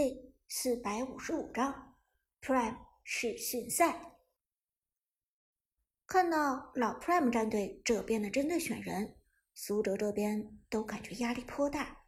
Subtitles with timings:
[0.00, 1.96] 第四百五十五章
[2.40, 4.12] Prime 试训赛。
[6.06, 9.16] 看到老 Prime 战队这边的针对选人，
[9.54, 12.04] 苏哲这边都感觉压力颇大。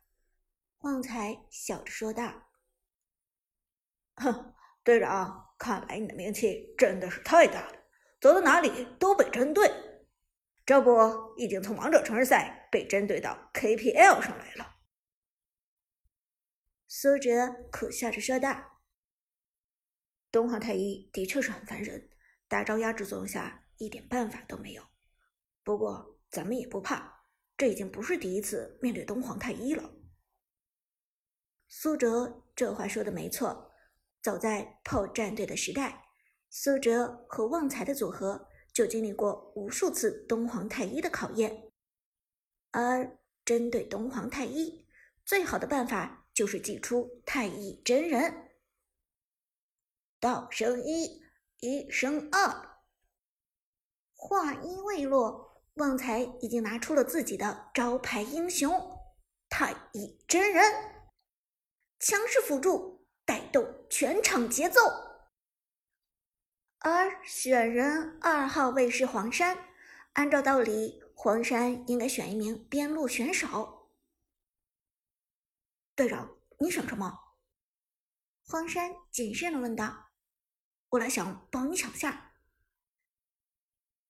[0.82, 2.52] 旺财笑着说道
[4.14, 4.54] ：“哼，
[4.84, 7.74] 队长，看来你的名气真的是太大了，
[8.20, 9.68] 走到哪里都被针对。
[10.64, 10.92] 这不，
[11.36, 14.76] 已经从王者城市赛被针对到 KPL 上来了。”
[16.92, 18.80] 苏哲苦笑着说道
[20.32, 22.10] ：“东皇太一的确是很烦人，
[22.48, 24.82] 大招压制作用下。”一点办法都没有。
[25.62, 27.22] 不过咱们也不怕，
[27.56, 29.94] 这已经不是第一次面对东皇太一了。
[31.68, 33.70] 苏哲这话说的没错。
[34.20, 36.08] 早在炮战队的时代，
[36.50, 41.70] 苏哲和旺财的组合就经历过无数次东皇太一的考验。
[42.72, 44.86] 而针对东皇太一，
[45.24, 48.48] 最好的办法就是祭出太乙真人。
[50.18, 51.22] 道生一，
[51.58, 52.80] 一生二。
[54.14, 58.72] 话音未落，旺财已经拿出了自己的招牌英雄
[59.50, 60.64] 太乙真人，
[61.98, 64.80] 强势辅助带动全场节奏。
[66.78, 69.66] 而选人二号位是黄山，
[70.14, 73.79] 按照道理，黄山应该选一名边路选手。
[76.00, 77.12] 队长，你想什么？
[78.46, 80.12] 黄山谨慎的问道。
[80.88, 82.36] 我来想帮你抢下。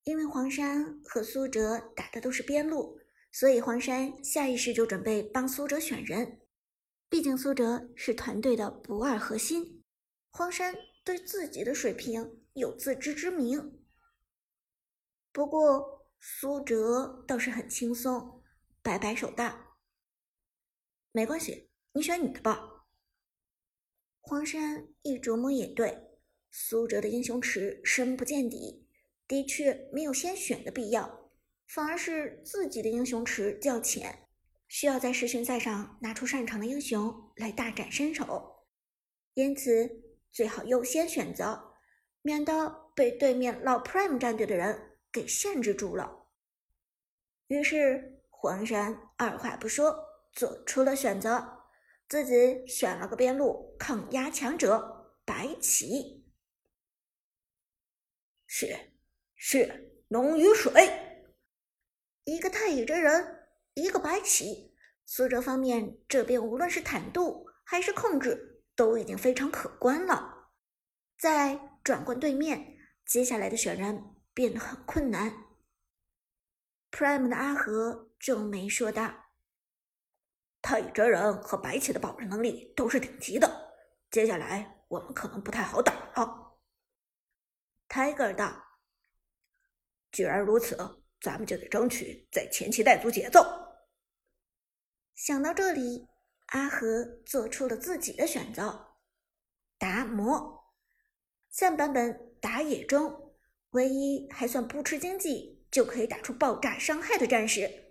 [0.04, 3.00] 因为黄山和苏哲打的都是边路，
[3.32, 6.40] 所以黄山下意识就准备帮苏哲选人。
[7.08, 9.82] 毕竟苏哲是团队的不二核心，
[10.30, 13.84] 黄山对自己的水平有自知之明。
[15.32, 18.44] 不过苏哲倒是很轻松，
[18.80, 19.76] 摆摆手道
[21.10, 22.86] ：“没关系，你选你的吧。”
[24.20, 26.18] 黄山一琢磨也对，
[26.50, 28.86] 苏哲的英雄池深不见底。
[29.26, 31.30] 的确没有先选的必要，
[31.68, 34.26] 反而是自己的英雄池较浅，
[34.66, 38.66] 需要在试训赛上拿出擅长的英雄来大展身手，
[39.34, 39.88] 因此
[40.32, 41.76] 最好优先选择，
[42.22, 46.26] 免得被对面老 Prime 战队的人给限制住了。
[47.46, 49.94] 于是黄山二话不说
[50.32, 51.59] 做出了选择，
[52.10, 56.26] 自己选了个边路抗压强者白起，
[58.46, 58.90] 是。
[59.36, 60.72] 血浓于水，
[62.24, 64.76] 一个太乙真人，一个白起。
[65.06, 70.50] 苏哲方面这边无论是坦度还是控制，都已经非常可观了。
[71.16, 75.32] 再转过对面，接下来的选人变得很困难。
[76.90, 79.29] Prime 的阿和皱眉说道
[80.62, 83.74] ：“太乙真人和白起的保人能力都是顶级的，
[84.10, 86.60] 接下来我们可能不太好打了。
[87.88, 88.64] ”Tiger 道。
[90.12, 90.76] 既然如此，
[91.20, 93.44] 咱们就得争取在前期带足节奏。
[95.14, 96.08] 想到这里，
[96.46, 98.96] 阿和做出了自己的选择：
[99.78, 100.74] 达摩。
[101.48, 103.34] 现版本打野中，
[103.70, 107.89] 唯一还算不吃经济就可以打出爆炸伤害的战士，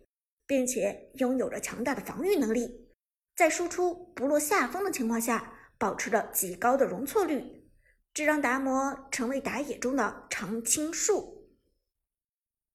[0.49, 2.89] 并且拥有着强大的防御能力，
[3.35, 7.69] 在输出不落下风的情况下，保持着极高的容错率，
[8.15, 11.53] 这让达摩成为打野中的常青树。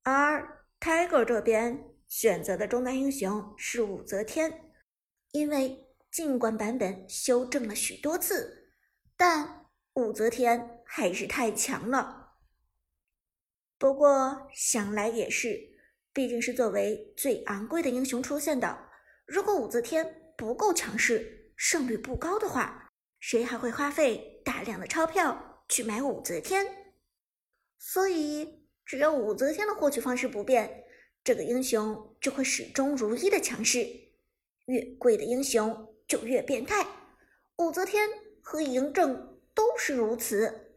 [0.05, 4.71] 而 Tiger 这边选择的中单英雄是武则天，
[5.33, 8.71] 因为尽管版本修正了许多次，
[9.17, 12.37] 但武则天还是太强了。
[13.77, 15.74] 不过想来也是，
[16.15, 18.89] 毕竟是作为最昂贵的英雄出现的，
[19.27, 26.67] 如果武则天不够强势，胜率不高的话，谁还会花费大量的钞票去买武则天？
[27.79, 28.65] 所以。
[28.87, 30.85] 只要武则天的获取方式不变，
[31.25, 33.89] 这个英雄就会始终如一的强势。
[34.67, 36.87] 越贵的英雄就越变态，
[37.57, 38.07] 武则天
[38.43, 40.77] 和嬴政都是如此。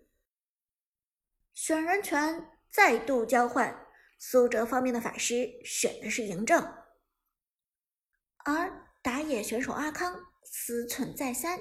[1.53, 3.86] 选人权再度交换，
[4.17, 6.61] 苏哲方面的法师选的是嬴政，
[8.39, 11.59] 而打野选手阿康思忖再三，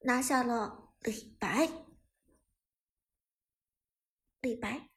[0.00, 1.68] 拿下了李白。
[4.40, 4.90] 李白。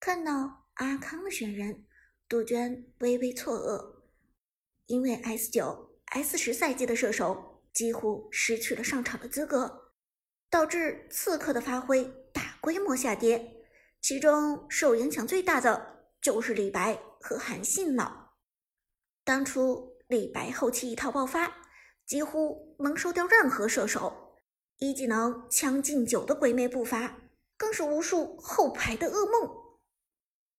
[0.00, 1.86] 看到阿康的选人，
[2.28, 4.02] 杜鹃微微错愕，
[4.86, 9.94] 因为 S 九、S 十赛季的射手几乎失去了上场的资格，
[10.50, 13.57] 导致刺客的发挥大规模下跌，
[14.00, 18.30] 其中受影响最大的就是李白和韩信了。
[19.24, 21.52] 当初李白后期一套爆发，
[22.06, 24.36] 几乎能收掉任何射手。
[24.78, 27.18] 一技能将进酒的鬼魅步伐，
[27.56, 29.50] 更是无数后排的噩梦。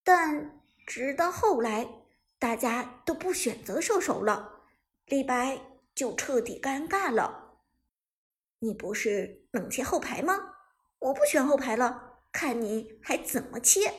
[0.04, 1.88] 但直到后来，
[2.38, 4.60] 大家都不选择射手了，
[5.06, 5.60] 李白
[5.94, 7.60] 就彻底尴尬了。
[8.58, 10.34] 你不是冷切后排吗？
[10.98, 13.92] 我不选后排了，看你还怎么切！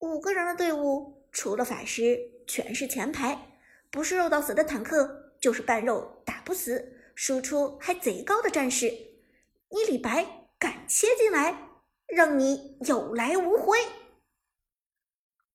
[0.00, 3.58] 五个人的队伍，除了法师，全是前排，
[3.90, 6.90] 不是肉到死的坦克，就是半肉打不死。
[7.16, 11.70] 输出还贼高的战士，你李白敢切进来，
[12.08, 13.78] 让你有来无回。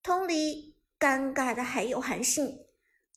[0.01, 2.65] 同理，尴尬的还有韩信，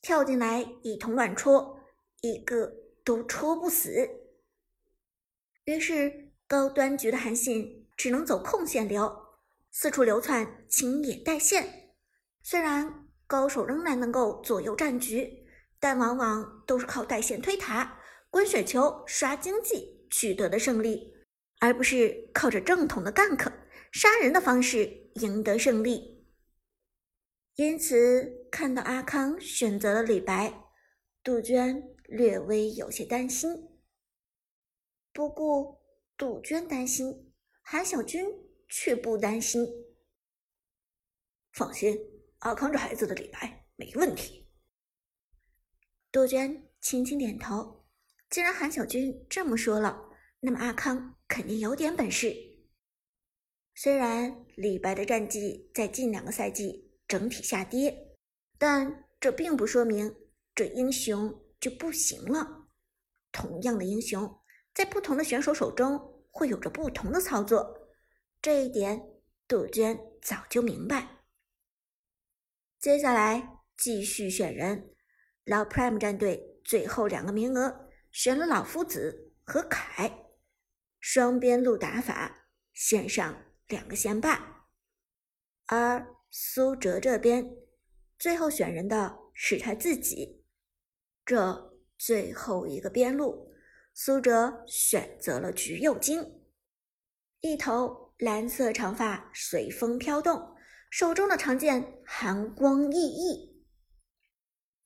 [0.01, 1.79] 跳进来一通乱戳，
[2.19, 2.73] 一个
[3.05, 4.09] 都戳不死。
[5.63, 9.11] 于是高端局的韩信只能走控线流，
[9.71, 11.95] 四处流窜清野带线。
[12.41, 15.45] 虽然高手仍然能够左右战局，
[15.79, 17.99] 但往往都是靠带线推塔。
[18.29, 21.13] 滚雪球刷经济取得的胜利，
[21.59, 23.51] 而不是靠着正统的 gank
[23.91, 26.27] 杀人的方式赢得胜利。
[27.55, 30.63] 因此，看到阿康选择了李白，
[31.23, 33.69] 杜鹃略微有些担心。
[35.13, 35.79] 不过，
[36.17, 37.31] 杜鹃担心，
[37.63, 38.25] 韩小军
[38.67, 39.65] 却不担心。
[41.53, 41.97] 放心，
[42.39, 44.47] 阿康这孩子的李白没问题。
[46.11, 47.85] 杜鹃轻轻点头。
[48.29, 52.35] 既然韩小军这么说了，那么阿康肯定有点本事。
[53.75, 58.17] 虽然李白的战绩在近两个赛季整体下跌，
[58.57, 60.15] 但这并不说明
[60.53, 62.67] 这英雄就不行了。
[63.31, 64.41] 同样的英雄，
[64.73, 67.87] 在不同的选手手中会有着不同的操作，
[68.41, 69.01] 这一点
[69.47, 71.19] 杜鹃早就明白。
[72.79, 74.93] 接下来继续选人，
[75.45, 77.89] 老 Prime 战队最后两个名额。
[78.11, 80.27] 选了老夫子和凯，
[80.99, 84.67] 双边路打法，线上两个先霸。
[85.65, 87.55] 而苏哲这边，
[88.19, 90.45] 最后选人的是他自己。
[91.25, 93.52] 这最后一个边路，
[93.93, 96.41] 苏哲选择了橘右京，
[97.41, 100.55] 一头蓝色长发随风飘动，
[100.89, 103.65] 手中的长剑寒光熠熠。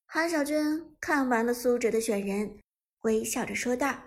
[0.06, 2.60] 韩小军看完了苏哲的选人。
[3.02, 4.04] 微笑着说道：“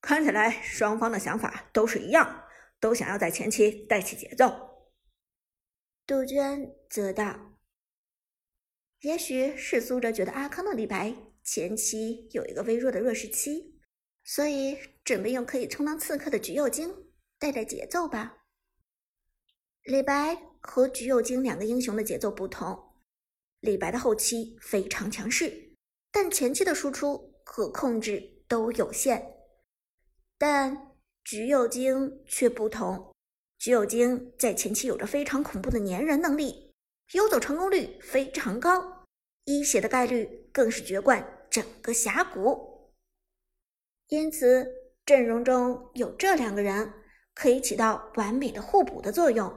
[0.00, 2.44] 看起来双方的想法都是一样，
[2.80, 4.88] 都想要在前期带起节奏。”
[6.04, 7.58] 杜鹃则道
[9.02, 11.14] ：“也许是苏哲觉得阿康的李白
[11.46, 13.78] 前期有一个微弱的弱势期，
[14.24, 16.92] 所以准备用可以充当刺客的橘右京
[17.38, 18.38] 带带节奏吧。
[19.84, 22.76] 李白和橘右京两个英雄的节奏不同，
[23.60, 25.76] 李白的后期非常强势。”
[26.10, 29.34] 但前期的输出和控制都有限，
[30.38, 33.14] 但橘右京却不同。
[33.58, 36.74] 橘右京在前期有着非常恐怖的粘人能力，
[37.12, 39.04] 游走成功率非常高，
[39.44, 42.92] 一血的概率更是绝冠整个峡谷。
[44.08, 44.70] 因此，
[45.06, 46.92] 阵容中有这两个人
[47.32, 49.50] 可以起到完美的互补的作用。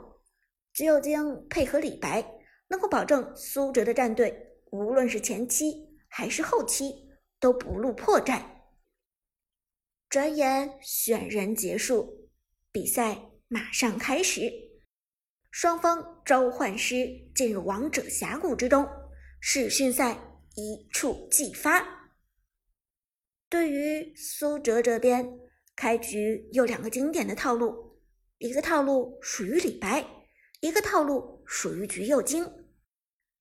[0.71, 2.25] 橘右京配合李白，
[2.69, 5.89] 能够保证苏哲的战队无论是前期。
[6.11, 7.07] 还是后期
[7.39, 8.41] 都不露破绽。
[10.09, 12.31] 转眼选人结束，
[12.71, 14.51] 比赛马上开始，
[15.51, 18.89] 双方召唤师进入王者峡谷之中，
[19.39, 20.17] 试训赛
[20.59, 22.11] 一触即发。
[23.49, 25.39] 对于苏哲这边，
[25.75, 27.99] 开局有两个经典的套路，
[28.37, 30.05] 一个套路属于李白，
[30.59, 32.45] 一个套路属于橘右京。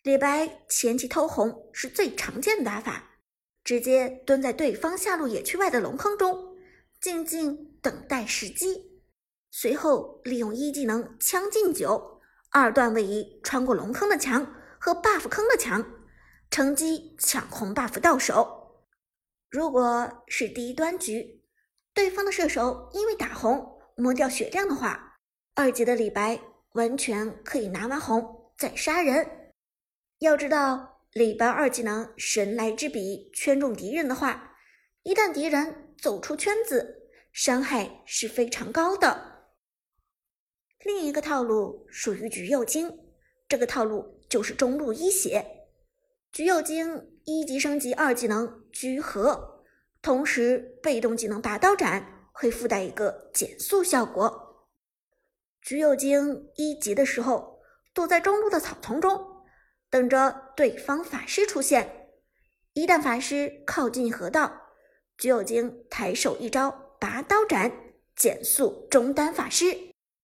[0.03, 3.19] 李白前期偷红是最常见的打法，
[3.65, 6.57] 直接蹲在对方下路野区外的龙坑中，
[7.01, 9.03] 静静等待时机，
[9.51, 15.98] 随后利用一技能将进酒，二段位移穿过龙坑的墙和 buff 坑的墙，
[16.51, 18.85] 乘机抢红 buff 到手。
[19.51, 21.43] 如果是低端局，
[21.95, 25.19] 对方的射手因为打红磨掉血量的话，
[25.55, 26.41] 二级的李白
[26.73, 29.53] 完全可以拿完红再杀人。
[30.19, 34.57] 要知道，李白二技能神来之笔圈中敌人的话，
[35.03, 39.49] 一旦敌人走出圈子，伤害是非常高的。
[40.85, 42.99] 另一个套路属于橘右京，
[43.49, 45.58] 这个套路就是中路一血。
[46.39, 49.65] 橘右京一级升级二技能居合，
[50.01, 54.69] 同时被动技能拔刀斩会附带一个减速效果。
[55.61, 57.59] 橘右京一级的时候，
[57.93, 59.21] 躲在中路的草丛中。
[59.91, 62.11] 等着对方法师出现，
[62.73, 64.63] 一旦法师靠近河道，
[65.17, 67.73] 橘右京抬手一招拔刀斩，
[68.15, 69.77] 减速中单法师，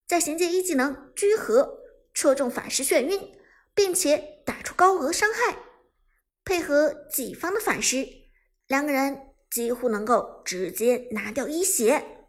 [0.06, 1.80] 再衔接一技能居合，
[2.12, 3.32] 戳中法师眩晕，
[3.74, 5.58] 并且打出高额伤害，
[6.44, 8.06] 配合己方的法师，
[8.66, 12.28] 两个人几乎能够直接拿掉一血。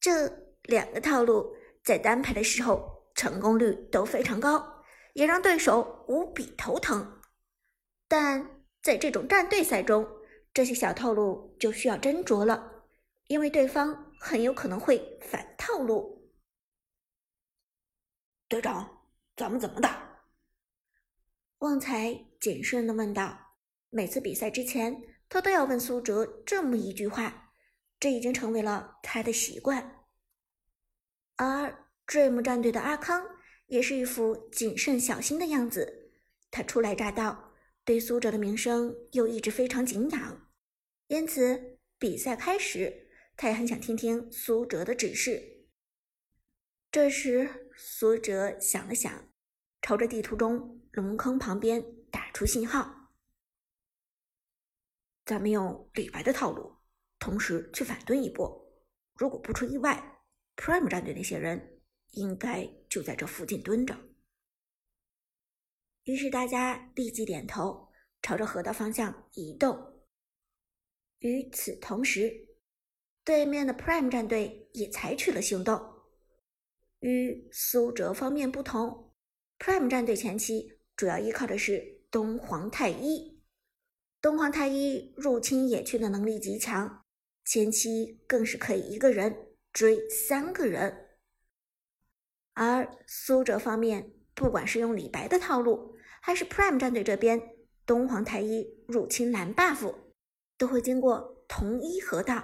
[0.00, 4.82] 这两个套路在单排的时候成功率都非常高，
[5.14, 7.20] 也让对手无比头疼。
[8.08, 10.06] 但在这种战队赛中，
[10.54, 12.86] 这些小套路就需要斟酌了，
[13.26, 16.32] 因为对方很有可能会反套路。
[18.48, 19.02] 队长，
[19.36, 20.05] 咱们怎么打？
[21.60, 23.54] 旺财谨慎的问道。
[23.88, 27.50] 每次比赛之前，他都要问苏哲这么一句话，
[27.98, 30.04] 这已经成为了他的习惯。
[31.36, 33.24] 而 Dream 战队的阿康
[33.66, 36.12] 也是一副谨慎小心的样子，
[36.50, 37.54] 他初来乍到。
[37.84, 40.50] 对苏哲的名声又一直非常敬仰，
[41.06, 45.68] 因此比赛开始，他也很想听听苏哲的指示。
[46.90, 49.28] 这时，苏哲想了想，
[49.80, 53.12] 朝着地图中龙坑旁边打出信号
[55.26, 56.74] ：“咱们用李白的套路，
[57.18, 58.66] 同时去反蹲一波。
[59.14, 60.22] 如果不出意外
[60.56, 63.94] ，Prime 战队那些人应该就在这附近蹲着。”
[66.04, 70.00] 于是大家立即点头，朝着河道方向移动。
[71.18, 72.56] 与此同时，
[73.22, 75.78] 对面的 Prime 战队也采取了行动。
[77.00, 79.12] 与苏哲方面不同
[79.58, 83.42] ，Prime 战队前期主要依靠的是东皇太一。
[84.22, 87.04] 东皇太一入侵野区的能力极强，
[87.44, 91.08] 前期更是可以一个人追三个人。
[92.54, 97.40] 而苏哲方面，不管是用李白的套路，还是 Prime 战队这边，
[97.84, 99.94] 东皇太一入侵蓝 buff
[100.56, 102.42] 都会经过同一河道，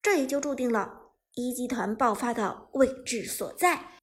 [0.00, 3.97] 这也就注定了一集团爆发的位置所在。